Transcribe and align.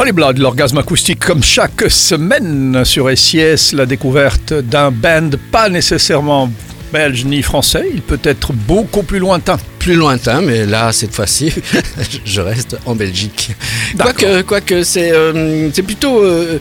Holy 0.00 0.12
Blood, 0.12 0.38
l'orgasme 0.38 0.78
acoustique 0.78 1.26
comme 1.26 1.42
chaque 1.42 1.90
semaine 1.90 2.86
sur 2.86 3.10
SIS, 3.14 3.74
la 3.74 3.84
découverte 3.84 4.54
d'un 4.54 4.90
band 4.90 5.28
pas 5.52 5.68
nécessairement 5.68 6.50
belge 6.90 7.26
ni 7.26 7.42
français, 7.42 7.84
il 7.92 8.00
peut 8.00 8.18
être 8.22 8.54
beaucoup 8.54 9.02
plus 9.02 9.18
lointain. 9.18 9.58
Plus 9.78 9.96
lointain, 9.96 10.40
mais 10.40 10.64
là, 10.64 10.90
cette 10.92 11.14
fois-ci, 11.14 11.52
je 12.24 12.40
reste 12.40 12.78
en 12.86 12.94
Belgique. 12.94 13.50
Quoique, 13.98 14.40
quoique 14.40 14.84
c'est 14.84 15.12
euh, 15.12 15.68
c'est 15.74 15.82
plutôt 15.82 16.24
euh, 16.24 16.58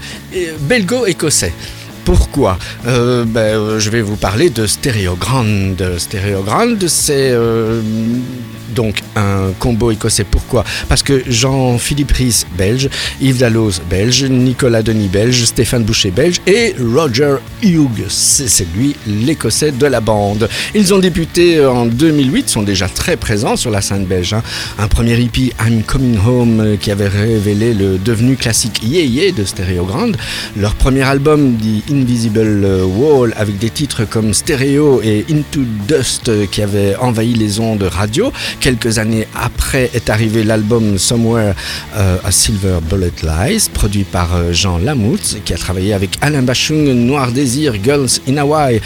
belgo-écossais. 0.59 1.53
Pourquoi? 2.03 2.57
Euh, 2.87 3.23
ben, 3.23 3.39
euh, 3.39 3.79
Je 3.79 3.89
vais 3.89 4.01
vous 4.01 4.15
parler 4.15 4.49
de 4.49 4.65
Stereogrand. 4.65 5.45
Stereogrand, 5.97 6.75
c'est 6.87 7.29
euh, 7.31 7.81
donc 8.75 9.01
un 9.15 9.51
combo 9.59 9.91
écossais. 9.91 10.23
Pourquoi? 10.23 10.63
Parce 10.87 11.03
que 11.03 11.23
Jean-Philippe 11.27 12.11
Ries, 12.11 12.45
belge, 12.57 12.89
Yves 13.21 13.37
Dalloz, 13.37 13.81
belge, 13.89 14.23
Nicolas 14.25 14.83
Denis, 14.83 15.07
belge, 15.07 15.43
Stéphane 15.45 15.83
Boucher, 15.83 16.11
belge 16.11 16.41
et 16.47 16.75
Roger 16.79 17.35
Hughes, 17.63 18.07
c'est 18.09 18.67
lui 18.75 18.95
l'écossais 19.07 19.71
de 19.71 19.85
la 19.85 20.01
bande. 20.01 20.49
Ils 20.75 20.93
ont 20.93 20.99
débuté 20.99 21.65
en 21.65 21.85
2008, 21.85 22.49
sont 22.49 22.63
déjà 22.63 22.87
très 22.87 23.17
présents 23.17 23.55
sur 23.55 23.71
la 23.71 23.81
scène 23.81 24.05
belge. 24.05 24.33
Hein. 24.33 24.43
Un 24.77 24.87
premier 24.87 25.19
hippie, 25.19 25.51
I'm 25.65 25.83
Coming 25.83 26.17
Home, 26.25 26.77
qui 26.79 26.91
avait 26.91 27.07
révélé 27.07 27.73
le 27.73 27.97
devenu 27.97 28.35
classique 28.35 28.81
Yeah 28.83 29.03
Yeah 29.03 29.31
de 29.31 29.43
Stereogrand. 29.43 30.11
Leur 30.57 30.75
premier 30.75 31.03
album 31.03 31.55
dit 31.55 31.83
Invisible 31.91 32.65
Wall 32.97 33.33
avec 33.35 33.57
des 33.57 33.69
titres 33.69 34.05
comme 34.05 34.33
Stereo 34.33 35.01
et 35.03 35.25
Into 35.29 35.61
Dust 35.87 36.31
qui 36.51 36.61
avaient 36.61 36.95
envahi 36.95 37.33
les 37.33 37.59
ondes 37.59 37.83
radio. 37.83 38.31
Quelques 38.59 38.97
années 38.97 39.25
après 39.35 39.89
est 39.93 40.09
arrivé 40.09 40.43
l'album 40.43 40.97
Somewhere 40.97 41.53
euh, 41.95 42.17
a 42.23 42.31
Silver 42.31 42.79
Bullet 42.89 43.11
Lies, 43.23 43.69
produit 43.73 44.03
par 44.03 44.35
euh, 44.35 44.51
Jean 44.51 44.77
Lamoutz, 44.77 45.37
qui 45.45 45.53
a 45.53 45.57
travaillé 45.57 45.93
avec 45.93 46.17
Alain 46.21 46.41
Bachung, 46.41 46.91
Noir 46.91 47.31
Désir, 47.31 47.75
Girls 47.81 48.19
in 48.27 48.35
Hawaii, 48.37 48.81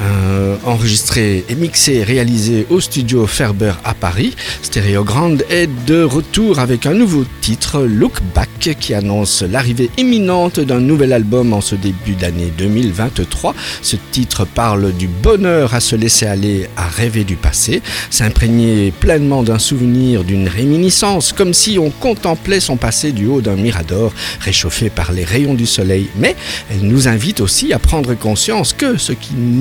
euh, 0.00 0.56
enregistré 0.64 1.44
et 1.48 1.54
mixé, 1.54 2.04
réalisé 2.04 2.66
au 2.70 2.80
studio 2.80 3.26
Ferber 3.26 3.72
à 3.84 3.92
Paris. 3.92 4.34
Stereo 4.62 5.04
Grande 5.04 5.44
est 5.50 5.68
de 5.86 6.02
retour 6.02 6.58
avec 6.58 6.86
un 6.86 6.94
nouveau 6.94 7.24
titre, 7.42 7.82
Look 7.82 8.20
Back, 8.34 8.48
qui 8.80 8.94
annonce 8.94 9.42
l'arrivée 9.42 9.90
imminente 9.98 10.58
d'un 10.58 10.80
nouvel 10.80 11.12
album 11.12 11.52
en 11.52 11.60
ce 11.60 11.74
début 11.74 12.14
d'année 12.14 12.52
2023. 12.56 13.54
Ce 13.82 13.96
titre 14.10 14.46
parle 14.46 14.92
du 14.92 15.06
bonheur 15.06 15.74
à 15.74 15.80
se 15.80 15.96
laisser 15.96 16.26
aller, 16.26 16.68
à 16.76 16.88
rêver 16.88 17.24
du 17.24 17.36
passé, 17.36 17.82
s'imprégner 18.10 18.92
d'un 19.18 19.58
souvenir, 19.58 20.24
d'une 20.24 20.48
réminiscence, 20.48 21.32
comme 21.32 21.52
si 21.52 21.78
on 21.78 21.90
contemplait 21.90 22.60
son 22.60 22.76
passé 22.76 23.12
du 23.12 23.26
haut 23.26 23.40
d'un 23.40 23.56
mirador 23.56 24.12
réchauffé 24.40 24.90
par 24.90 25.12
les 25.12 25.24
rayons 25.24 25.54
du 25.54 25.66
soleil. 25.66 26.08
Mais 26.16 26.36
elle 26.70 26.82
nous 26.82 27.08
invite 27.08 27.40
aussi 27.40 27.72
à 27.72 27.78
prendre 27.78 28.14
conscience 28.14 28.72
que 28.72 28.96
ce, 28.96 29.12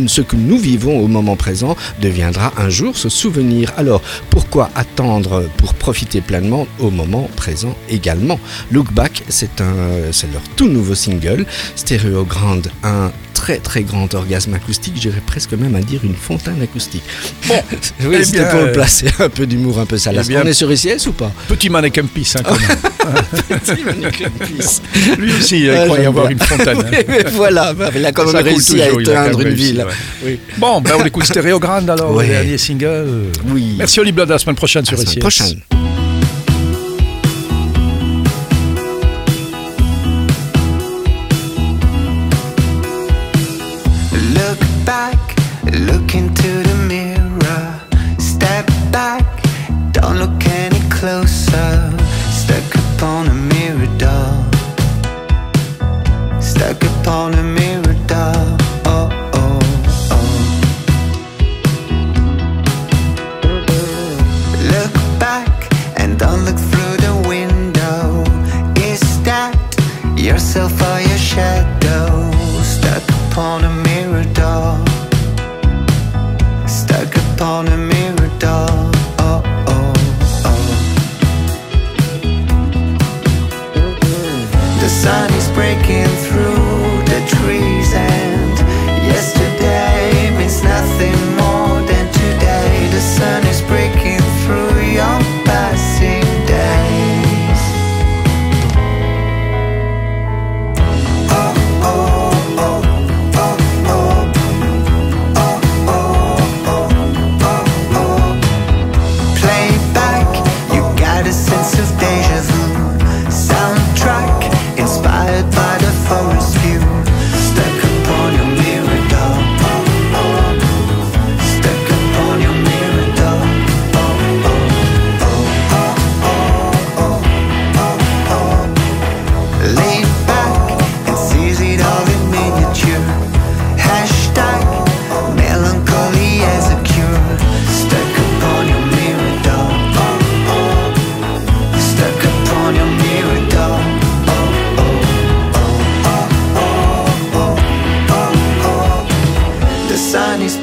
ce 0.08 0.22
que 0.22 0.36
nous 0.36 0.58
vivons 0.58 1.00
au 1.00 1.08
moment 1.08 1.36
présent 1.36 1.76
deviendra 2.02 2.54
un 2.58 2.70
jour 2.70 2.96
ce 2.98 3.10
souvenir. 3.10 3.74
Alors 3.78 4.02
pourquoi 4.30 4.70
attendre 4.76 5.50
pour 5.58 5.74
profiter 5.74 6.22
pleinement 6.22 6.68
au 6.80 6.92
moment 6.92 7.30
présent 7.36 7.76
également? 7.90 8.40
Look 8.72 8.94
Back, 8.94 9.24
c'est 9.30 9.50
leur 9.60 10.44
tout 10.56 10.68
nouveau 10.68 10.96
single, 10.96 11.46
Stéréo 11.76 12.24
Grande, 12.26 12.70
un 12.84 13.12
très 13.48 13.60
très 13.60 13.84
grand 13.84 14.14
orgasme 14.14 14.54
acoustique, 14.56 14.96
j'irais 15.00 15.22
presque 15.26 15.54
même 15.54 15.74
à 15.76 15.80
dire 15.80 16.02
une 16.04 16.16
fontaine 16.16 16.62
acoustique. 16.62 17.04
Bon, 17.48 17.56
oui, 18.06 18.18
c'était 18.26 18.44
pour 18.50 18.60
le 18.60 18.74
placer 18.74 19.08
un 19.20 19.30
peu 19.30 19.48
d'humour, 19.48 19.80
un 19.80 19.86
peu 19.86 19.98
salace. 19.98 20.28
On 20.30 20.46
est 20.46 20.52
sur 20.52 20.70
ICS 20.70 21.08
ou 21.08 21.14
pas? 21.14 21.32
Petit 21.48 21.70
mannequin 21.70 22.04
pisse, 22.14 22.36
hein, 22.36 22.42
quand 22.44 22.60
même. 22.60 22.78
Petit 23.62 23.86
mannequin 23.86 24.30
pisse. 24.46 24.82
Lui 25.18 25.32
aussi, 25.32 25.62
il 25.62 25.74
croyait 25.86 26.04
y 26.04 26.08
avoir 26.08 26.30
une 26.30 26.40
fontaine. 26.40 26.78
Oui, 26.92 26.98
mais 27.08 27.24
voilà, 27.32 27.74
il 27.96 28.06
a 28.06 28.12
quand 28.12 28.30
même 28.30 28.44
réussi 28.44 28.82
à 28.82 28.90
éteindre 28.90 29.40
une 29.40 29.54
ville. 29.54 29.86
Oui. 30.26 30.40
Bon, 30.58 30.82
ben 30.82 30.96
on 31.00 31.06
écoute 31.06 31.24
Stéréo 31.24 31.58
Grande 31.58 31.90
alors, 31.90 32.14
Ouais. 32.16 32.28
le 32.28 32.34
dernier 32.34 32.58
single. 32.58 33.08
Oui. 33.48 33.76
Merci 33.78 34.02
Oli 34.02 34.12
Blood, 34.12 34.30
à 34.30 34.34
la 34.34 34.40
semaine 34.40 34.58
prochaine 34.58 34.84
À 34.84 34.86
sur 34.86 35.00
SIS. 35.00 35.20
prochaine. 35.20 35.62
Look 44.48 44.60
back, 44.86 45.20
look 45.66 46.16
into 46.16 46.64
the 46.64 46.76
mirror. 46.88 47.82
Step 48.18 48.66
back, 48.94 49.26
don't 49.92 50.20
look 50.20 50.48
any 50.48 50.80
closer. 50.90 51.97
Breaking 85.58 86.06
through 86.28 86.47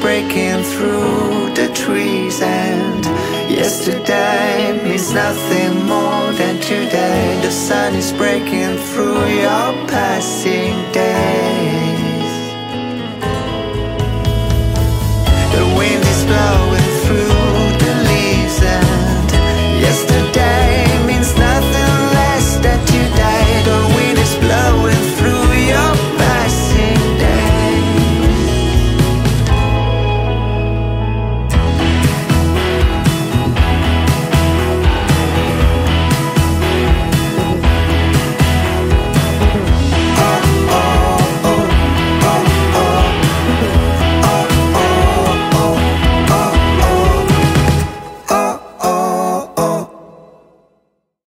breaking 0.05 0.61
through 0.61 1.49
the 1.55 1.67
trees 1.73 2.39
and 2.39 3.03
yesterday 3.49 4.79
means 4.83 5.11
nothing 5.11 5.83
more 5.87 6.31
than 6.33 6.61
today. 6.61 7.39
The 7.41 7.49
sun 7.49 7.95
is 7.95 8.13
breaking 8.13 8.77
through 8.77 9.25
your 9.25 9.71
passing 9.87 10.75
day. 10.91 11.84